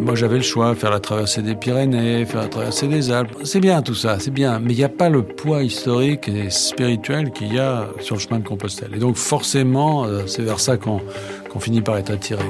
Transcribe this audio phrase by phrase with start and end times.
[0.00, 3.36] Moi, j'avais le choix, faire la traversée des Pyrénées, faire la traversée des Alpes.
[3.44, 4.58] C'est bien tout ça, c'est bien.
[4.58, 8.20] Mais il n'y a pas le poids historique et spirituel qu'il y a sur le
[8.20, 8.90] chemin de Compostelle.
[8.94, 11.00] Et donc, forcément, euh, c'est vers ça qu'on
[11.60, 12.44] finit par être attiré.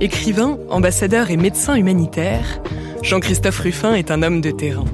[0.00, 2.60] Écrivain, ambassadeur et médecin humanitaire,
[3.02, 4.84] Jean-Christophe Ruffin est un homme de terrain.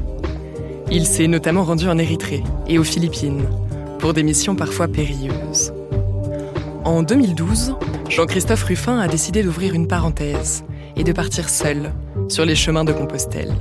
[0.91, 3.43] Il s'est notamment rendu en Érythrée et aux Philippines
[3.99, 5.73] pour des missions parfois périlleuses.
[6.85, 7.75] En 2012,
[8.09, 10.65] Jean-Christophe Ruffin a décidé d'ouvrir une parenthèse
[10.97, 11.93] et de partir seul
[12.29, 13.55] sur les chemins de Compostelle.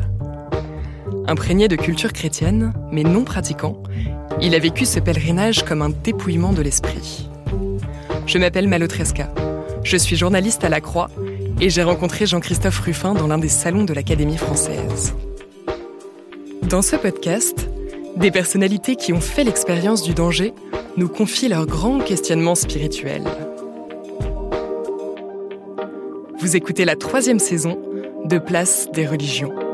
[1.28, 3.82] Imprégné de culture chrétienne, mais non pratiquant,
[4.42, 7.30] il a vécu ce pèlerinage comme un dépouillement de l'esprit.
[8.26, 9.30] Je m'appelle Malotresca.
[9.84, 11.10] Je suis journaliste à La Croix
[11.60, 15.14] et j'ai rencontré Jean-Christophe Ruffin dans l'un des salons de l'Académie française.
[16.64, 17.67] Dans ce podcast,
[18.18, 20.54] des personnalités qui ont fait l'expérience du danger
[20.98, 23.26] nous confient leurs grands questionnements spirituels.
[26.40, 27.80] Vous écoutez la troisième saison
[28.26, 29.67] de Place des religions.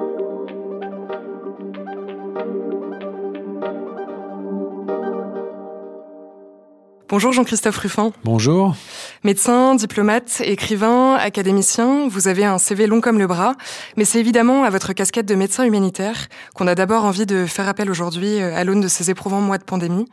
[7.13, 8.11] Bonjour Jean-Christophe Ruffin.
[8.23, 8.75] Bonjour.
[9.23, 13.53] Médecin, diplomate, écrivain, académicien, vous avez un CV long comme le bras,
[13.97, 17.67] mais c'est évidemment à votre casquette de médecin humanitaire qu'on a d'abord envie de faire
[17.67, 20.07] appel aujourd'hui euh, à l'aune de ces éprouvants mois de pandémie.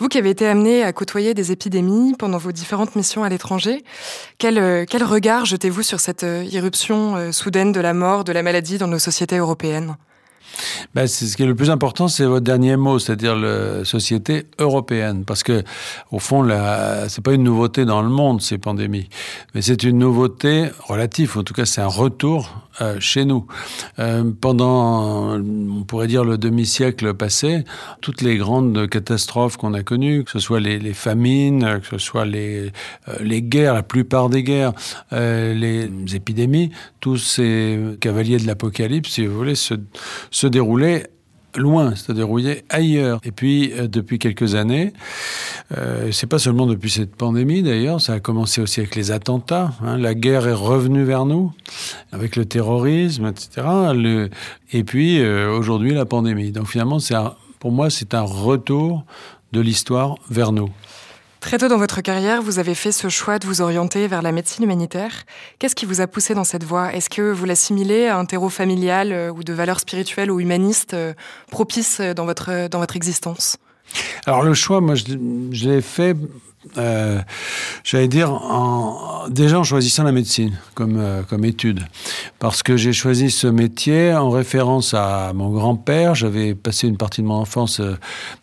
[0.00, 3.84] Vous qui avez été amené à côtoyer des épidémies pendant vos différentes missions à l'étranger,
[4.38, 8.42] quel, euh, quel regard jetez-vous sur cette euh, irruption soudaine de la mort, de la
[8.42, 9.94] maladie dans nos sociétés européennes?
[10.94, 14.46] Ben, c'est ce qui est le plus important, c'est votre dernier mot, c'est-à-dire la société
[14.58, 15.62] européenne, parce que
[16.10, 19.08] au fond, ce c'est pas une nouveauté dans le monde ces pandémies,
[19.54, 21.38] mais c'est une nouveauté relative.
[21.38, 22.50] En tout cas, c'est un retour
[22.80, 23.46] euh, chez nous.
[23.98, 27.64] Euh, pendant, on pourrait dire le demi-siècle passé,
[28.00, 31.98] toutes les grandes catastrophes qu'on a connues, que ce soit les, les famines, que ce
[31.98, 32.70] soit les,
[33.08, 34.72] euh, les guerres, la plupart des guerres,
[35.12, 39.74] les épidémies, tous ces cavaliers de l'apocalypse, si vous voulez, se,
[40.30, 41.10] se déroulaient
[41.56, 42.28] loin, c'est-à-dire
[42.68, 43.20] ailleurs.
[43.24, 44.92] Et puis, euh, depuis quelques années,
[45.76, 49.72] euh, c'est pas seulement depuis cette pandémie d'ailleurs, ça a commencé aussi avec les attentats.
[49.82, 49.98] Hein.
[49.98, 51.52] la guerre est revenue vers nous,
[52.12, 53.66] avec le terrorisme, etc.
[54.72, 56.52] Et puis, euh, aujourd'hui, la pandémie.
[56.52, 56.98] Donc finalement,
[57.58, 59.04] pour moi, c'est un retour
[59.52, 60.70] de l'histoire vers nous.
[61.40, 64.30] Très tôt dans votre carrière, vous avez fait ce choix de vous orienter vers la
[64.30, 65.24] médecine humanitaire.
[65.58, 66.92] Qu'est-ce qui vous a poussé dans cette voie?
[66.92, 70.92] Est-ce que vous l'assimilez à un terreau familial euh, ou de valeurs spirituelles ou humanistes
[70.92, 71.14] euh,
[71.50, 73.56] propices dans votre, dans votre existence?
[74.26, 75.04] Alors le choix, moi, je,
[75.50, 76.14] je l'ai fait
[76.76, 77.20] euh,
[77.84, 78.38] j'allais dire,
[79.30, 81.80] déjà en choisissant la médecine comme, euh, comme étude.
[82.38, 86.14] Parce que j'ai choisi ce métier en référence à mon grand-père.
[86.14, 87.80] J'avais passé une partie de mon enfance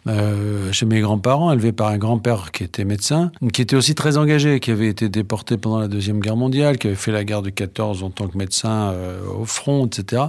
[0.08, 4.18] euh, chez mes grands-parents, élevé par un grand-père qui était médecin, qui était aussi très
[4.18, 7.44] engagé, qui avait été déporté pendant la Deuxième Guerre mondiale, qui avait fait la guerre
[7.44, 8.94] de 14 en tant que médecin
[9.40, 10.24] au front, etc.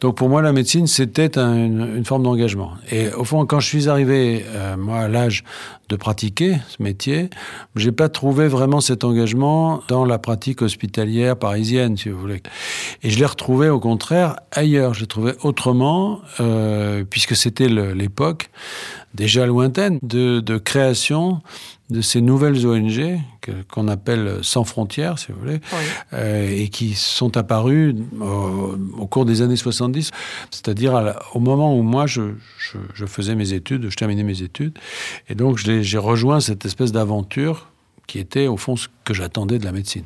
[0.00, 2.72] Donc pour moi, la médecine, c'était une, forme d'engagement.
[2.90, 4.44] Et au fond, quand je suis arrivé,
[4.78, 5.44] moi, à l'âge
[5.88, 7.30] de pratiquer ce métier.
[7.76, 12.42] J'ai pas trouvé vraiment cet engagement dans la pratique hospitalière parisienne, si vous voulez.
[13.02, 14.94] Et je l'ai retrouvé au contraire ailleurs.
[14.94, 18.50] Je l'ai trouvé autrement, euh, puisque c'était l'époque
[19.14, 21.40] déjà lointaine de, de création
[21.90, 23.18] de ces nouvelles ONG
[23.70, 25.60] qu'on appelle sans frontières, si vous voulez,
[26.12, 30.10] euh, et qui sont apparues au, cours des années 70,
[30.50, 34.78] c'est-à-dire au moment où moi je, je, je, faisais mes études, je terminais mes études,
[35.28, 37.68] et donc j'ai rejoint cette espèce d'aventure
[38.06, 40.04] qui était au fond ce que j'attendais de la médecine.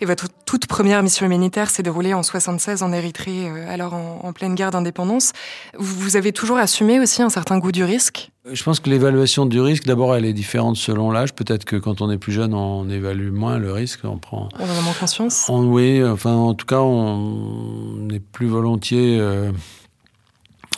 [0.00, 4.32] Et votre toute première mission humanitaire s'est déroulée en 76 en Érythrée, euh, alors en,
[4.32, 5.32] pleine guerre d'indépendance.
[5.78, 8.30] Vous avez toujours assumé aussi un certain goût du risque?
[8.50, 11.34] Je pense que l'évaluation du risque, d'abord, elle est différente selon l'âge.
[11.34, 14.00] Peut-être que quand on est plus jeune, on évalue moins le risque.
[14.04, 14.48] On prend.
[14.58, 15.50] On en a moins conscience?
[15.50, 19.18] oui, enfin, en tout cas, on est plus volontiers.
[19.18, 19.50] Euh,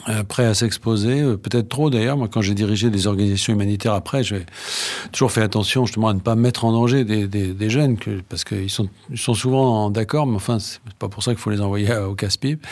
[0.09, 2.17] euh, prêts à s'exposer, euh, peut-être trop d'ailleurs.
[2.17, 4.47] Moi, quand j'ai dirigé des organisations humanitaires après, j'ai
[5.13, 8.21] toujours fait attention justement à ne pas mettre en danger des, des, des jeunes, que,
[8.29, 11.51] parce qu'ils sont, ils sont souvent d'accord, mais enfin, c'est pas pour ça qu'il faut
[11.51, 12.67] les envoyer au casse-pipe.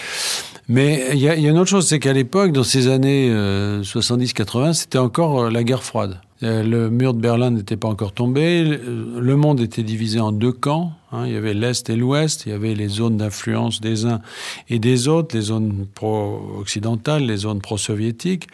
[0.68, 3.82] Mais il y, y, a une autre chose, c'est qu'à l'époque, dans ces années euh,
[3.82, 6.20] 70-80, c'était encore la guerre froide.
[6.42, 8.62] Euh, le mur de Berlin n'était pas encore tombé.
[8.64, 10.92] Le monde était divisé en deux camps.
[11.16, 11.26] Hein.
[11.26, 12.44] Il y avait l'Est et l'Ouest.
[12.46, 14.20] Il y avait les zones d'influence des uns
[14.68, 18.48] et des autres, les zones pro-occidentales, les zones pro-soviétiques.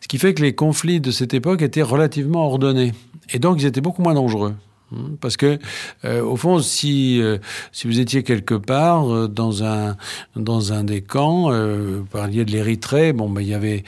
[0.00, 2.92] Ce qui fait que les conflits de cette époque étaient relativement ordonnés.
[3.32, 4.54] Et donc, ils étaient beaucoup moins dangereux.
[4.94, 5.10] Hein.
[5.20, 5.58] Parce que,
[6.04, 7.38] euh, au fond, si, euh,
[7.72, 9.96] si vous étiez quelque part euh, dans, un,
[10.36, 13.84] dans un des camps, vous parliez de l'Érythrée, bon, ben, il y avait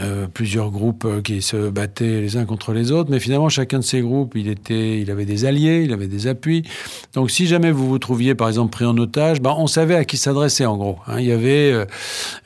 [0.00, 3.78] euh, plusieurs groupes euh, qui se battaient les uns contre les autres, mais finalement chacun
[3.78, 6.64] de ces groupes, il était, il avait des alliés, il avait des appuis.
[7.12, 10.04] Donc si jamais vous vous trouviez par exemple pris en otage, ben, on savait à
[10.04, 10.98] qui s'adresser en gros.
[11.06, 11.20] Hein.
[11.20, 11.84] Il y avait, euh,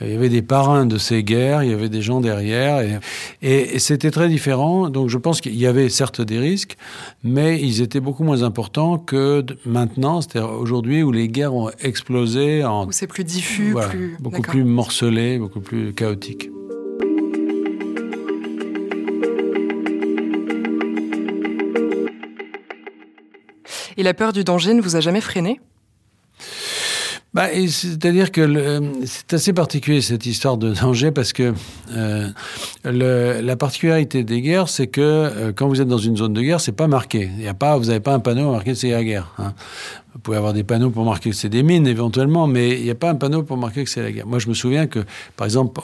[0.01, 2.99] il y avait des parrains de ces guerres, il y avait des gens derrière, et,
[3.43, 4.91] et, et c'était très différent.
[4.91, 6.77] Donc je pense qu'il y avait certes des risques,
[7.25, 12.65] mais ils étaient beaucoup moins importants que maintenant, c'est-à-dire aujourd'hui où les guerres ont explosé
[12.65, 16.51] en, où c'est plus diffus, voilà, plus beaucoup plus morcelé, beaucoup plus chaotique.
[23.99, 25.61] Et la peur du danger ne vous a jamais freiné?
[27.35, 31.53] Bah, C'est-à-dire que c'est assez particulier cette histoire de danger parce que
[31.93, 32.29] euh,
[32.85, 36.61] la particularité des guerres, c'est que euh, quand vous êtes dans une zone de guerre,
[36.61, 37.31] c'est pas marqué.
[37.37, 39.33] Il y a pas, vous n'avez pas un panneau marqué c'est la guerre.
[39.39, 39.55] Hein.
[40.15, 42.91] Vous pouvez avoir des panneaux pour marquer que c'est des mines éventuellement, mais il n'y
[42.91, 44.27] a pas un panneau pour marquer que c'est la guerre.
[44.27, 45.05] Moi, je me souviens que,
[45.37, 45.81] par exemple,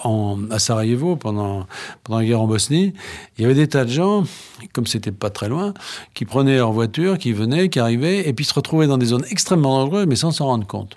[0.51, 1.67] à Sarajevo, pendant,
[2.03, 2.95] pendant la guerre en Bosnie,
[3.39, 4.25] il y avait des tas de gens,
[4.73, 5.73] comme c'était pas très loin,
[6.15, 9.25] qui prenaient leur voiture, qui venaient, qui arrivaient, et puis se retrouvaient dans des zones
[9.31, 10.97] extrêmement dangereuses, mais sans s'en rendre compte.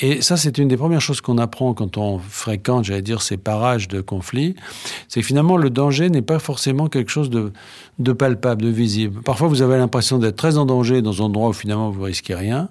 [0.00, 3.36] Et ça, c'est une des premières choses qu'on apprend quand on fréquente, j'allais dire, ces
[3.36, 4.54] parages de conflits.
[5.08, 9.22] C'est que finalement, le danger n'est pas forcément quelque chose de, palpable, de visible.
[9.22, 12.34] Parfois, vous avez l'impression d'être très en danger dans un endroit où finalement vous risquez
[12.34, 12.68] rien,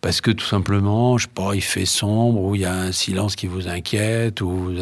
[0.00, 2.92] parce que tout simplement, je sais pas, il fait sombre, ou il y a un
[2.92, 4.72] silence qui vous inquiète, ou vous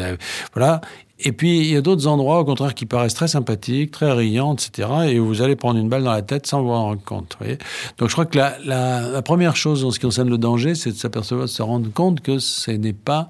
[0.53, 0.81] voilà.
[1.19, 4.55] Et puis, il y a d'autres endroits, au contraire, qui paraissent très sympathiques, très riants,
[4.55, 7.37] etc., et vous allez prendre une balle dans la tête sans vous en rendre compte.
[7.99, 10.95] Donc, je crois que la, première chose en ce qui concerne le danger, c'est de
[10.95, 13.27] s'apercevoir, de se rendre compte que ce n'est pas,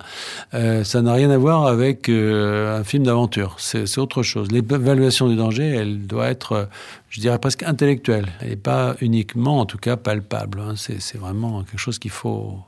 [0.53, 3.57] euh, ça n'a rien à voir avec euh, un film d'aventure.
[3.59, 4.50] C'est autre chose.
[4.51, 6.69] L'évaluation du danger, elle doit être,
[7.09, 10.62] je dirais presque intellectuelle, et pas uniquement, en tout cas, palpable.
[10.62, 10.75] Hein.
[10.77, 12.59] C'est vraiment quelque chose qu'il faut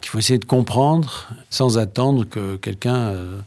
[0.00, 3.38] qu'il faut essayer de comprendre sans attendre que quelqu'un euh,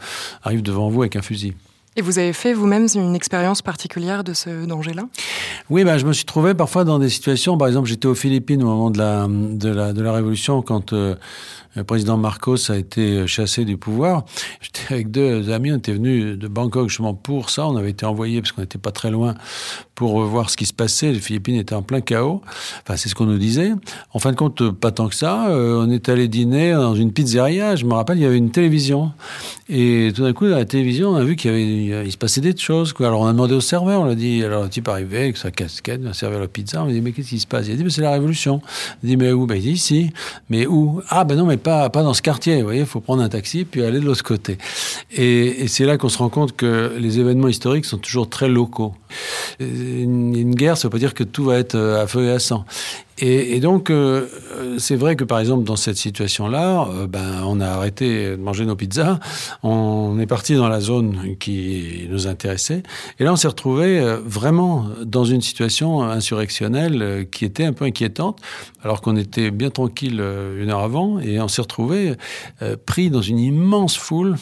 [0.43, 1.53] arrive devant vous avec un fusil.
[1.95, 5.07] Et vous avez fait vous-même une expérience particulière de ce danger-là?
[5.69, 8.61] Oui, ben, je me suis trouvé parfois dans des situations, par exemple j'étais aux Philippines
[8.63, 11.15] au moment de la, de la, de la Révolution quand euh,
[11.75, 14.23] le président Marcos a été chassé du pouvoir.
[14.61, 17.67] J'étais avec deux amis, on était venus de Bangkok justement pour ça.
[17.67, 19.35] On avait été envoyés parce qu'on n'était pas très loin
[19.99, 21.11] pour voir ce qui se passait.
[21.11, 22.41] Les Philippines étaient en plein chaos.
[22.83, 23.73] Enfin, c'est ce qu'on nous disait.
[24.13, 25.49] En fin de compte, pas tant que ça.
[25.49, 27.75] Euh, on est allé dîner dans une pizzeria.
[27.75, 29.11] Je me rappelle, il y avait une télévision.
[29.67, 32.17] Et tout d'un coup, dans la télévision, on a vu qu'il y avait, il se
[32.17, 32.93] passait des choses.
[33.01, 33.99] Alors, on a demandé au serveur.
[33.99, 36.81] On a dit, alors le type arrivait avec sa casquette, il a servi la pizza.
[36.81, 37.67] On a dit, mais qu'est-ce qui se passe?
[37.67, 38.61] Il a dit, mais c'est la révolution.
[39.03, 39.47] Il a dit, mais où?
[39.47, 40.11] Ben, Il dit, ici.
[40.49, 41.01] Mais où?
[41.09, 42.59] Ah, ben non, mais pas, pas dans ce quartier.
[42.59, 44.57] Vous voyez, il faut prendre un taxi puis aller de l'autre côté.
[45.11, 48.93] Et c'est là qu'on se rend compte que les événements historiques sont toujours très locaux.
[49.59, 52.31] Une, une guerre, ça ne veut pas dire que tout va être à feu et
[52.31, 52.65] à sang.
[53.21, 54.27] Et, donc, euh,
[54.77, 58.65] c'est vrai que par exemple, dans cette situation-là, euh, ben, on a arrêté de manger
[58.65, 59.19] nos pizzas,
[59.61, 62.83] on est parti dans la zone qui nous intéressait,
[63.19, 67.73] et là, on s'est retrouvé euh, vraiment dans une situation insurrectionnelle euh, qui était un
[67.73, 68.39] peu inquiétante,
[68.83, 72.13] alors qu'on était bien tranquille euh, une heure avant, et on s'est retrouvé
[72.61, 74.35] euh, pris dans une immense foule,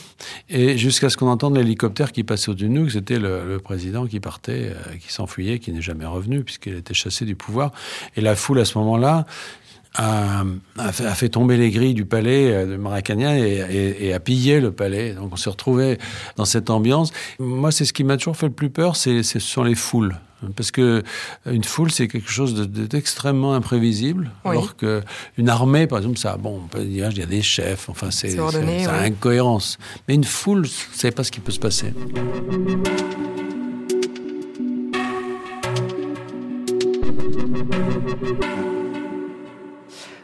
[0.50, 3.60] et jusqu'à ce qu'on entende l'hélicoptère qui passait au-dessus de nous, que c'était le, le,
[3.60, 7.72] président qui partait, qui s'enfuyait, qui n'est jamais revenu, puisqu'il était chassé du pouvoir,
[8.16, 9.26] et la foule à ce moment-là,
[9.96, 10.44] a,
[10.78, 14.20] a, fait, a, fait, tomber les grilles du palais de Maracanã et, et, et, a
[14.20, 15.14] pillé le palais.
[15.14, 15.98] Donc on s'est retrouvé
[16.36, 17.12] dans cette ambiance.
[17.40, 20.16] Moi, c'est ce qui m'a toujours fait le plus peur, c'est ce sont les foules.
[20.56, 21.04] Parce que
[21.48, 24.30] une foule, c'est quelque chose d'extrêmement imprévisible.
[24.46, 24.52] Oui.
[24.52, 27.90] Alors qu'une armée, par exemple, ça, bon, on peut dire, il y a des chefs,
[27.90, 28.86] enfin, c'est oui.
[28.86, 29.80] incohérence.
[30.08, 31.94] Mais une foule, savez pas ce qui peut se passer.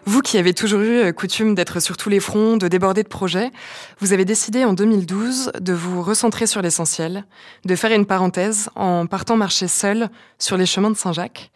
[0.05, 3.07] Vous qui avez toujours eu euh, coutume d'être sur tous les fronts, de déborder de
[3.07, 3.51] projets,
[3.99, 7.25] vous avez décidé en 2012 de vous recentrer sur l'essentiel,
[7.65, 10.09] de faire une parenthèse en partant marcher seul
[10.39, 11.51] sur les chemins de Saint-Jacques.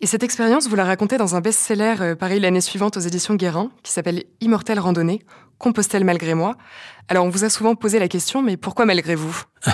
[0.00, 3.34] Et cette expérience, vous la racontez dans un best-seller euh, pareil l'année suivante aux éditions
[3.34, 5.22] Guérin, qui s'appelle Immortelle randonnée,
[5.58, 6.56] Compostelle malgré moi,
[7.10, 9.42] Alors on vous a souvent posé la question, mais pourquoi malgré vous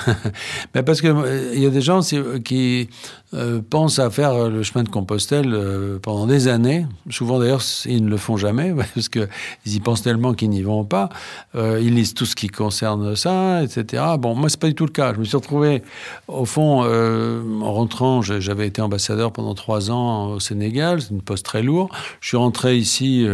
[0.74, 2.00] ben Parce qu'il euh, y a des gens
[2.44, 2.88] qui
[3.34, 6.86] euh, pensent à faire le chemin de Compostelle euh, pendant des années.
[7.10, 9.28] Souvent d'ailleurs, ils ne le font jamais, parce qu'ils
[9.66, 11.08] y pensent tellement qu'ils n'y vont pas.
[11.54, 14.02] ils lisent tout ce qui concerne ça, etc.
[14.18, 15.12] Bon, moi, c'est pas du tout le cas.
[15.12, 15.82] Je me suis retrouvé,
[16.28, 21.44] au fond, en rentrant, j'avais été ambassadeur pendant trois ans au Sénégal, c'est une poste
[21.44, 21.90] très lourde.
[22.20, 23.26] Je suis rentré ici,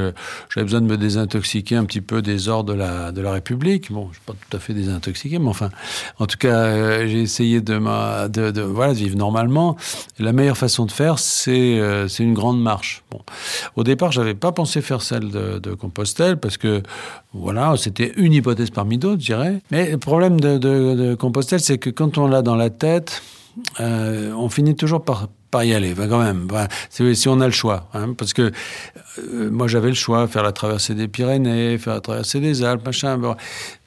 [0.48, 3.89] j'avais besoin de me désintoxiquer un petit peu des ordres de la, de la République.
[3.90, 5.70] Bon, je ne suis pas tout à fait désintoxiqué, mais enfin,
[6.18, 7.74] en tout cas, euh, j'ai essayé de,
[8.28, 9.76] de, de, de vivre normalement.
[10.18, 13.02] La meilleure façon de faire, c'est euh, une grande marche.
[13.74, 16.82] Au départ, j'avais pas pensé faire celle de, de Compostelle parce que
[17.32, 19.60] voilà, c'était une hypothèse parmi d'autres, je dirais.
[19.72, 23.22] Mais le problème de, de Compostelle, c'est que quand on l'a dans la tête,
[23.80, 25.28] euh, on finit toujours par,
[25.64, 26.48] y aller, quand même.
[26.90, 28.52] si on a le choix, hein, parce que
[29.18, 32.84] euh, moi j'avais le choix, faire la traversée des Pyrénées, faire la traversée des Alpes,
[32.84, 33.20] machin.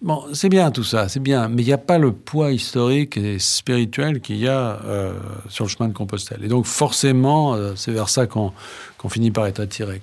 [0.02, 3.18] Bon, c'est bien tout ça, c'est bien, mais il n'y a pas le poids historique
[3.18, 5.14] et spirituel qu'il y a euh,
[5.50, 6.44] sur le chemin de Compostelle.
[6.44, 8.52] Et donc forcément, c'est vers ça qu'on
[9.10, 10.02] finit par être attiré.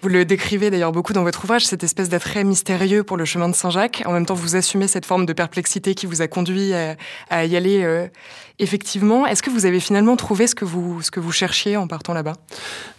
[0.00, 3.48] Vous le décrivez d'ailleurs beaucoup dans votre ouvrage, cette espèce d'attrait mystérieux pour le chemin
[3.48, 4.04] de Saint-Jacques.
[4.06, 7.56] En même temps, vous assumez cette forme de perplexité qui vous a conduit à, y
[7.56, 8.06] aller euh,
[8.60, 9.26] effectivement.
[9.26, 12.14] Est-ce que vous avez finalement trouvé ce que vous, ce que vous cherchiez en partant
[12.14, 12.34] là-bas?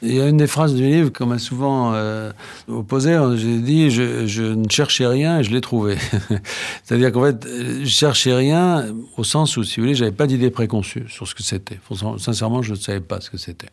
[0.01, 2.31] Il y a une des phrases du livre qu'on m'a souvent euh,
[2.67, 3.17] opposée.
[3.37, 5.95] J'ai dit je, je, ne cherchais rien et je l'ai trouvé.
[6.83, 10.49] C'est-à-dire qu'en fait, je cherchais rien au sens où, si vous voulez, j'avais pas d'idée
[10.49, 11.79] préconçue sur ce que c'était.
[12.17, 13.69] Sincèrement, je ne savais pas ce que c'était.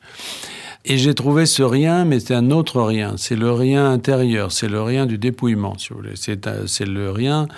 [0.89, 3.16] Et j'ai trouvé ce rien, mais c'est un autre rien.
[3.17, 6.15] C'est le rien intérieur, c'est le rien du dépouillement, si vous voulez.
[6.15, 7.49] C'est, c'est le rien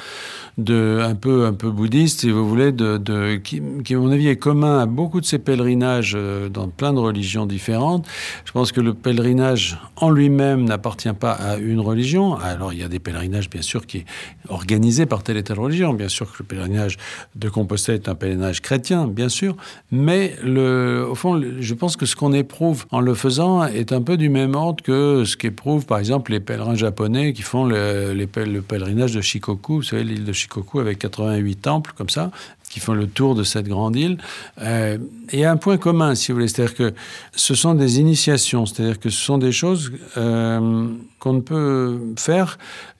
[0.59, 4.27] de un peu un peu bouddhiste, si vous voulez, de, qui, qui, à mon avis,
[4.27, 8.07] est commun à beaucoup de ces pèlerinages euh, dans plein de religions différentes.
[8.45, 12.37] Je pense que le pèlerinage en lui-même n'appartient pas à une religion.
[12.37, 14.05] Alors il y a des pèlerinages, bien sûr, qui est
[14.49, 15.95] organisé par telle et telle religion.
[15.95, 16.97] Bien sûr que le pèlerinage
[17.37, 19.57] de Compostelle est un pèlerinage chrétien, bien sûr.
[19.93, 24.03] Mais le, au fond, je pense que ce qu'on éprouve en le faisant est un
[24.03, 28.13] peu du même ordre que ce qu'éprouvent, par exemple, les pèlerins japonais qui font le,
[28.13, 32.31] les, le pèlerinage de Shikoku, vous savez, l'île de Shikoku avec 88 temples, comme ça,
[32.71, 34.19] qui font le tour de cette grande île.
[34.61, 34.99] Euh,
[35.33, 36.95] il y a un point commun, si vous voulez, c'est-à-dire que
[37.35, 40.89] ce sont des initiations, c'est-à-dire que ce sont des choses euh,
[41.19, 42.59] qu'on ne peut faire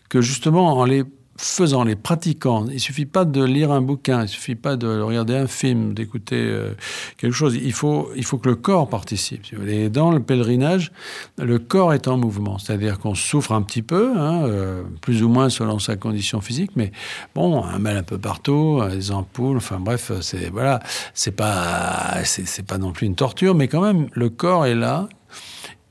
[0.09, 1.05] que justement en les
[1.39, 2.67] faisant, les pratiquant.
[2.67, 6.37] Il suffit pas de lire un bouquin, il suffit pas de regarder un film, d'écouter
[6.37, 6.73] euh,
[7.17, 7.55] quelque chose.
[7.55, 9.43] Il faut, il faut que le corps participe.
[9.91, 10.93] Dans le pèlerinage,
[11.39, 15.29] le corps est en mouvement, c'est-à-dire qu'on souffre un petit peu, hein, euh, plus ou
[15.29, 16.91] moins selon sa condition physique, mais
[17.35, 20.81] bon, un mal un peu partout, des ampoules, enfin bref, c'est voilà,
[21.15, 25.09] c'est pas, c'est pas non plus une torture, mais quand même, le corps est là,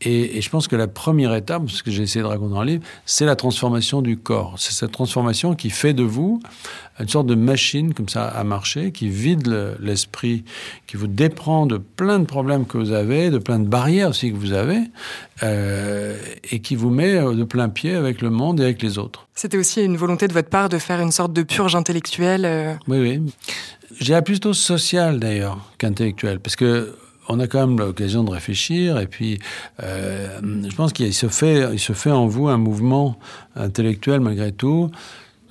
[0.02, 2.68] et, je pense que la première étape, ce que j'ai essayé de raconter dans le
[2.68, 4.54] livre, c'est la transformation du corps.
[4.58, 6.40] C'est cette transformation qui fait de vous
[7.00, 10.44] une sorte de machine comme ça à marcher, qui vide l'esprit,
[10.88, 14.32] qui vous déprend de plein de problèmes que vous avez, de plein de barrières aussi
[14.32, 14.80] que vous avez,
[15.44, 16.18] euh,
[16.50, 19.28] et qui vous met de plein pied avec le monde et avec les autres.
[19.36, 22.46] C'était aussi une volonté de votre part de faire une sorte de purge intellectuelle.
[22.46, 23.34] Euh oui, oui.
[24.00, 26.96] J'ai plutôt social d'ailleurs qu'intellectuel, parce que
[27.30, 29.40] on a quand même l'occasion de réfléchir et puis
[29.84, 33.18] euh, je pense qu'il se fait il se fait en vous un mouvement
[33.56, 34.92] intellectuel malgré tout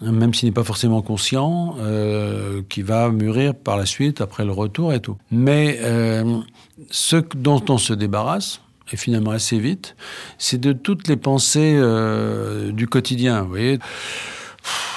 [0.02, 4.52] même s'il n'est pas forcément conscient, euh, qui va mûrir par la suite après le
[4.52, 5.16] retour et tout.
[5.30, 6.38] Mais euh,
[6.90, 8.60] ce dont on se débarrasse,
[8.92, 9.96] et finalement assez vite,
[10.36, 11.80] c'est de toutes les pensées
[12.74, 13.40] du quotidien.
[13.40, 13.78] Vous voyez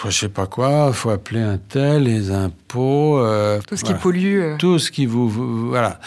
[0.06, 3.20] je sais pas quoi, faut appeler un tel, les impôts.
[3.20, 4.40] Euh, tout ce qui pollue.
[4.40, 4.58] Euh.
[4.58, 5.30] Tout ce qui vous,
[5.70, 6.00] voilà.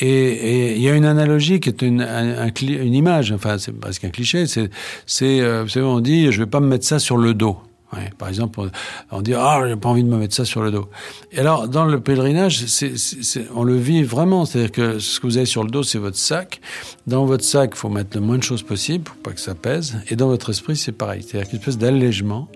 [0.00, 2.06] Et il y a une analogie qui est une,
[2.62, 4.70] une image, enfin, c'est presque un cliché, c'est,
[5.06, 7.58] c'est, euh, on dit, je vais pas me mettre ça sur le dos.
[7.94, 8.60] Ouais, par exemple,
[9.10, 10.90] on, dit ah j'ai pas envie de me mettre ça sur le dos.
[11.32, 12.92] Et alors dans le pèlerinage, c'est,
[13.54, 16.18] on le vit vraiment, c'est-à-dire que ce que vous avez sur le dos, c'est votre
[16.18, 16.60] sac.
[17.06, 19.54] Dans votre sac, il faut mettre le moins de choses possible pour pas que ça
[19.54, 19.96] pèse.
[20.08, 22.48] Et dans votre esprit, c'est pareil, c'est-à-dire une espèce d'allègement,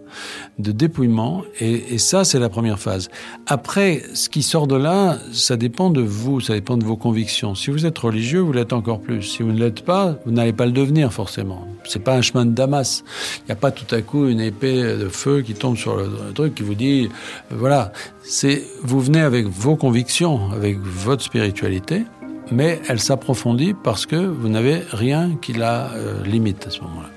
[0.59, 1.45] de dépouillement.
[1.61, 3.09] Et, et ça, c'est la première phase.
[3.47, 7.55] Après, ce qui sort de là, ça dépend de vous, ça dépend de vos convictions.
[7.55, 9.23] Si vous êtes religieux, vous l'êtes encore plus.
[9.23, 11.67] Si vous ne l'êtes pas, vous n'allez pas le devenir forcément.
[11.85, 13.03] C'est pas un chemin de Damas.
[13.39, 16.33] Il n'y a pas tout à coup une épée de feu qui tombe sur le,
[16.35, 17.09] truc qui vous dit,
[17.51, 22.03] voilà, c'est vous venez avec vos convictions, avec votre spiritualité,
[22.51, 27.11] mais elle s'approfondit parce que vous n'avez rien qui la euh, limite à ce moment-là.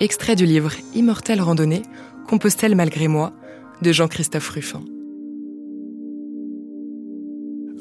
[0.00, 1.82] Extrait du livre Immortelle randonnée,
[2.28, 3.32] Compostelle malgré moi,
[3.82, 4.82] de Jean-Christophe Ruffin.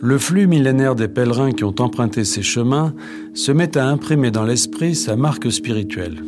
[0.04, 2.96] Le flux millénaire des pèlerins qui ont emprunté ces chemins
[3.36, 6.24] se met à imprimer dans l'esprit sa marque spirituelle.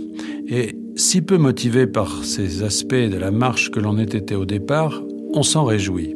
[0.48, 5.02] Et si peu motivé par ces aspects de la marche que l'on était au départ,
[5.34, 6.16] on s'en réjouit.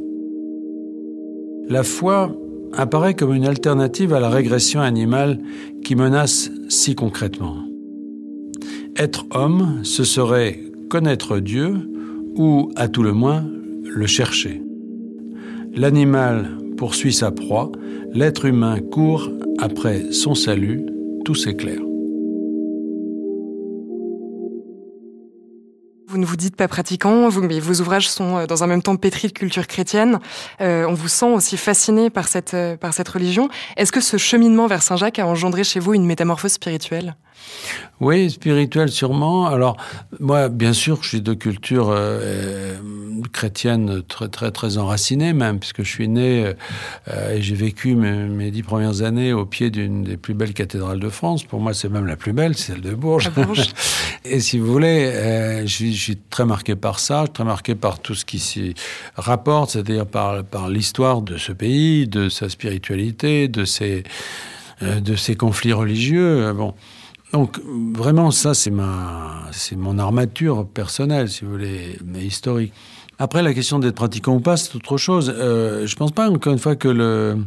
[1.67, 2.31] La foi
[2.73, 5.39] apparaît comme une alternative à la régression animale
[5.83, 7.57] qui menace si concrètement.
[8.97, 10.59] Être homme, ce serait
[10.91, 11.73] connaître Dieu
[12.35, 13.43] ou, à tout le moins,
[13.83, 14.61] le chercher.
[15.75, 17.71] L'animal poursuit sa proie,
[18.13, 19.29] l'être humain court
[19.59, 20.85] après son salut,
[21.25, 21.86] tout s'éclaire.
[26.09, 28.81] Vous ne vous dites pas pratiquant, vous, mais vos ouvrages sont euh, dans un même
[28.81, 30.19] temps pétris de culture chrétienne.
[30.61, 33.49] Euh, on vous sent aussi fasciné par cette, euh, par cette religion.
[33.75, 37.17] Est-ce que ce cheminement vers Saint-Jacques a engendré chez vous une métamorphose spirituelle?
[37.99, 39.47] Oui, spirituel sûrement.
[39.47, 39.77] Alors,
[40.19, 42.75] moi, bien sûr, je suis de culture euh,
[43.33, 46.53] chrétienne très, très, très enracinée même, puisque je suis né
[47.07, 50.99] euh, et j'ai vécu mes, dix premières années au pied d'une des plus belles cathédrales
[50.99, 51.43] de France.
[51.43, 53.31] Pour moi, c'est même la plus belle, celle de Bourges.
[54.25, 57.75] et si vous voulez, euh, je, suis, je, suis, très marqué par ça, très marqué
[57.75, 58.73] par tout ce qui s'y
[59.15, 64.03] rapporte, c'est-à-dire par, l'histoire de ce pays, de sa spiritualité, de ses,
[65.15, 66.51] ses conflits religieux.
[66.53, 66.73] Bon.
[67.33, 67.59] Donc
[67.93, 72.73] vraiment, ça, c'est mon armature personnelle, si vous voulez, mais historique.
[73.19, 75.33] Après, la question d'être pratiquant ou pas, c'est autre chose.
[75.35, 77.37] Euh, je pense pas, encore une fois, que le,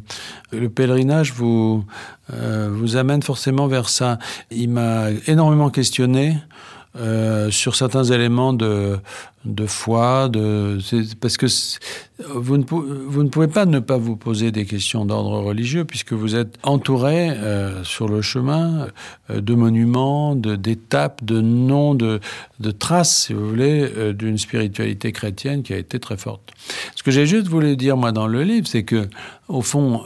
[0.52, 4.18] le pèlerinage euh, vous amène forcément vers ça.
[4.50, 6.36] Il m'a énormément questionné
[6.96, 8.98] euh, sur certains éléments de,
[9.46, 10.78] de foi, de,
[11.20, 11.46] parce que
[12.28, 16.58] vous ne, pouvez pas ne pas vous poser des questions d'ordre religieux puisque vous êtes
[16.62, 18.88] entouré euh, sur le chemin
[19.30, 22.20] euh, de monuments, d'étapes, de, noms, de,
[22.78, 26.52] traces, si vous voulez, euh, d'une spiritualité chrétienne qui a été très forte.
[26.94, 29.08] Ce que j'ai juste voulu dire moi dans le livre, c'est que
[29.48, 30.04] au fond,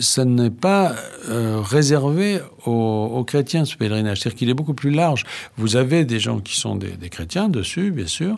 [0.00, 0.96] ça n'est pas
[1.28, 5.24] réservé aux, chrétiens ce pèlerinage, c'est-à-dire qu'il est beaucoup plus large.
[5.56, 8.36] Vous avez des gens qui sont des chrétiens dessus, bien sûr,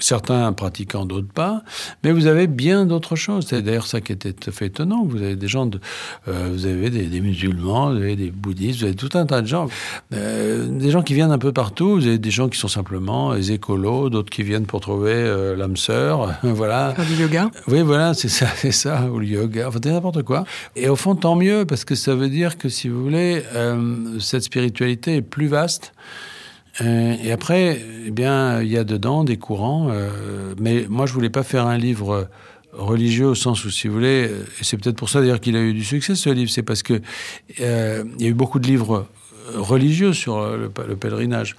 [0.00, 1.62] certains pratiquant, d'autres pas,
[2.04, 3.46] mais vous avez bien d'autres choses.
[3.48, 5.04] C'est d'ailleurs ça qui était tout à fait étonnant.
[5.04, 5.80] Vous avez des gens, de,
[6.28, 9.46] euh, vous avez des, musulmans, vous avez des bouddhistes, vous avez tout un tas de
[9.46, 9.68] gens,
[10.12, 11.96] euh, des gens qui viennent un peu partout.
[11.96, 15.56] Vous avez des gens qui sont simplement des écolos, d'autres qui viennent pour trouver euh,
[15.56, 16.94] l'âme sœur, voilà.
[16.94, 17.50] Faire du yoga.
[17.68, 20.44] Oui, voilà, c'est ça, c'est ça, ou le yoga, enfin n'importe quoi.
[20.74, 23.42] Et au fond, tant mieux parce que ça veut dire que si vous voulez,
[24.18, 25.92] cette spiritualité est plus vaste.
[26.80, 29.88] Euh, et après, eh bien, il y a dedans des courants.
[29.90, 32.28] Euh, mais moi, je voulais pas faire un livre
[32.72, 35.60] religieux au sens où, si vous voulez, et c'est peut-être pour ça d'ailleurs qu'il a
[35.60, 37.00] eu du succès ce livre, c'est parce que
[37.60, 39.06] euh, il y a eu beaucoup de livres
[39.54, 41.56] religieux sur le, pèlerinage.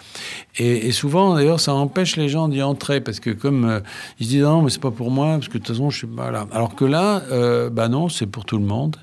[0.60, 3.82] Et, souvent, d'ailleurs, ça empêche les gens d'y entrer parce que comme
[4.20, 6.00] ils se disent non, mais c'est pas pour moi parce que de toute façon, je
[6.00, 6.48] suis pas là.
[6.52, 7.24] Alors que là,
[7.70, 8.98] bah non, c'est pour tout le monde.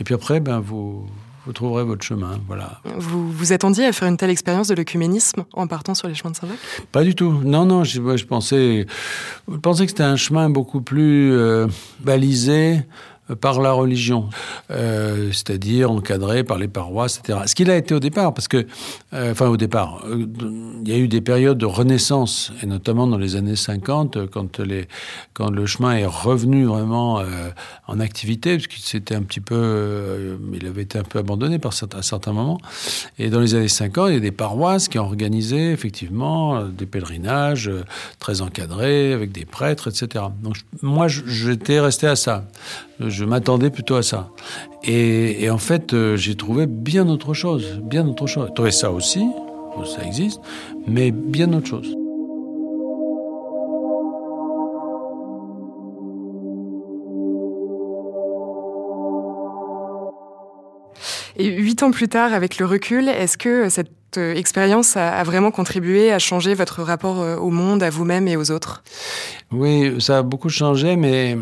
[0.00, 1.06] Et puis après, ben vous
[1.46, 2.38] vous trouverez votre chemin.
[2.46, 2.80] Voilà.
[2.96, 6.30] Vous vous attendiez à faire une telle expérience de l'œcuménisme en partant sur les chemins
[6.30, 6.58] de Saint-Jacques?
[6.92, 7.40] Pas du tout.
[7.44, 8.86] Non, non, je, je, pensais,
[9.50, 11.66] je pensais que c'était un chemin beaucoup plus euh,
[12.00, 12.82] balisé,
[13.34, 14.28] par la religion,
[14.70, 17.40] euh, c'est-à-dire encadré par les paroisses, etc.
[17.46, 18.66] Ce qu'il a été au départ, parce que,
[19.12, 20.26] euh, enfin au départ, euh,
[20.82, 24.58] il y a eu des périodes de renaissance, et notamment dans les années 50, quand,
[24.58, 27.22] le chemin est revenu vraiment
[27.86, 31.72] en activité, parce qu'il s'était un petit peu, il avait été un peu abandonné par
[31.72, 32.60] certains, à certains moments.
[33.18, 36.86] Et dans les années 50, il y a des paroisses qui ont organisé effectivement des
[36.86, 37.70] pèlerinages
[38.18, 40.24] très encadrés, avec des prêtres, etc.
[40.42, 42.44] Donc moi, j'étais resté à ça.
[43.24, 44.30] M'attendais plutôt à ça.
[44.82, 48.50] Et, en fait, euh, j'ai trouvé bien autre chose, bien autre chose.
[48.70, 49.24] Ça aussi,
[49.84, 50.40] ça existe,
[50.86, 51.94] mais bien autre chose.
[61.40, 65.50] Et huit ans plus tard, avec le recul, est-ce que cette euh, expérience a, vraiment
[65.50, 68.82] contribué à changer votre rapport euh, au monde, à vous-même et aux autres?
[69.50, 71.38] Oui, ça a beaucoup changé, mais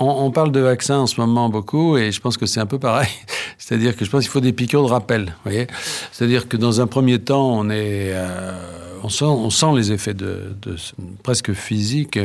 [0.00, 2.80] on, parle de vaccins en ce moment beaucoup, et je pense que c'est un peu
[2.80, 3.08] pareil.
[3.58, 5.36] C'est-à-dire que je pense qu'il faut des piqûres de rappel.
[6.10, 8.10] C'est-à-dire que dans un premier temps, on est...
[8.14, 8.85] Euh,
[9.22, 10.56] on sent, les effets de,
[11.22, 12.18] presque physiques,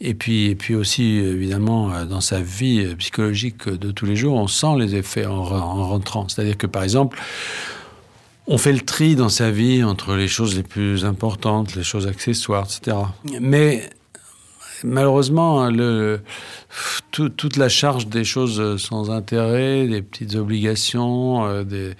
[0.00, 4.46] et puis, et puis aussi évidemment dans sa vie psychologique de tous les jours, on
[4.46, 6.28] sent les effets en, en rentrant.
[6.28, 7.18] C'est-à-dire que par exemple,
[8.46, 12.08] on fait le tri dans sa vie entre les choses les plus importantes, les choses
[12.08, 12.96] accessoires, etc.
[13.40, 13.88] Mais
[14.82, 16.20] malheureusement, le,
[17.12, 21.94] toute la charge des choses sans intérêt, des petites obligations, euh, des,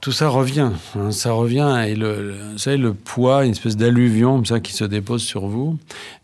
[0.00, 0.70] tout ça revient.
[0.96, 4.84] Hein, ça revient et le, vous savez, le poids, une espèce d'alluvion ça qui se
[4.84, 5.78] dépose sur vous.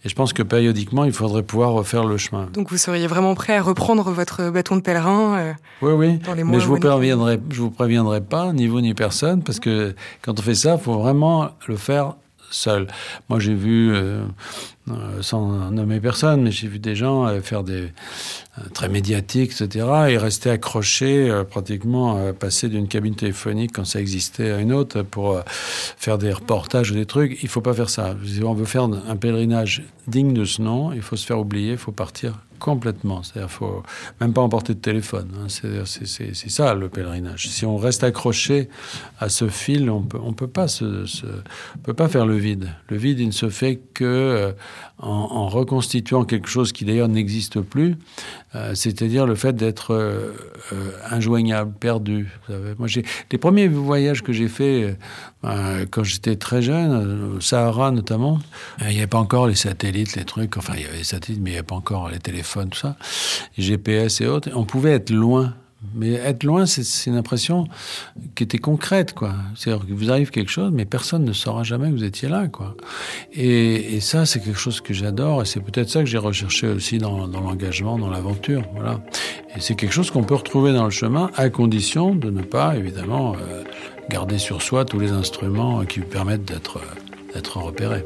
[0.04, 2.48] Et je pense que périodiquement, il faudrait pouvoir refaire le chemin.
[2.52, 6.18] Donc vous seriez vraiment prêt à reprendre votre bâton de pèlerin euh, Oui, oui.
[6.44, 10.42] Mais je vous je vous préviendrai pas, ni vous ni personne, parce que quand on
[10.42, 12.14] fait ça, il faut vraiment le faire
[12.50, 12.86] seul.
[13.28, 14.24] Moi, j'ai vu, euh,
[14.90, 17.92] euh, sans nommer personne, mais j'ai vu des gens euh, faire des
[18.74, 24.58] très médiatiques, etc., et rester accrochés, pratiquement passer d'une cabine téléphonique quand ça existait à
[24.58, 27.42] une autre pour faire des reportages ou des trucs.
[27.42, 28.14] Il faut pas faire ça.
[28.26, 31.72] Si on veut faire un pèlerinage digne de ce nom, il faut se faire oublier,
[31.72, 33.24] il faut partir complètement.
[33.24, 33.82] C'est-à-dire faut
[34.20, 35.28] même pas emporter de téléphone.
[35.36, 35.46] Hein.
[35.48, 37.48] C'est ça le pèlerinage.
[37.48, 38.68] Si on reste accroché
[39.18, 41.04] à ce fil, on peut, on peut se,
[41.82, 42.70] peut pas faire le vide.
[42.88, 44.54] Le vide, il ne se fait que
[45.02, 47.96] euh, en, reconstituant quelque chose qui d'ailleurs n'existe plus,
[48.54, 50.32] euh, c'est-à-dire le fait d'être euh,
[51.10, 52.28] injoignable, perdu.
[52.86, 54.98] j'ai les premiers voyages que j'ai faits
[55.90, 58.38] quand j'étais très jeune, au Sahara notamment,
[58.80, 60.56] il n'y avait pas encore les satellites, les trucs.
[60.56, 62.78] Enfin, il y avait les satellites, mais il n'y avait pas encore les téléphones tout
[62.78, 62.96] ça,
[63.58, 64.50] GPS et autres.
[64.54, 65.54] On pouvait être loin.
[65.94, 67.66] Mais être loin, c'est une impression
[68.34, 69.34] qui était concrète, quoi.
[69.54, 72.48] C'est-à-dire que vous arrive quelque chose, mais personne ne saura jamais que vous étiez là,
[72.48, 72.76] quoi.
[73.32, 76.98] Et, ça, c'est quelque chose que j'adore, et c'est peut-être ça que j'ai recherché aussi
[76.98, 79.00] dans, l'engagement, dans l'aventure, voilà.
[79.56, 82.76] Et c'est quelque chose qu'on peut retrouver dans le chemin, à condition de ne pas,
[82.76, 83.62] évidemment, euh,
[84.08, 86.80] garder sur soi tous les instruments qui vous permettent d'être
[87.34, 88.04] d'être repéré.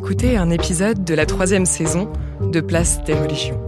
[0.00, 2.10] D'écouter un épisode de la troisième saison
[2.40, 3.60] de Place des religions.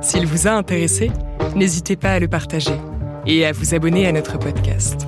[0.00, 1.10] S'il vous a intéressé,
[1.54, 2.72] n'hésitez pas à le partager
[3.26, 5.06] et à vous abonner à notre podcast.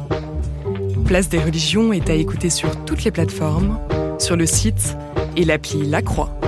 [1.06, 3.78] Place des religions est à écouter sur toutes les plateformes,
[4.18, 4.94] sur le site
[5.38, 6.38] et l'appli La Croix.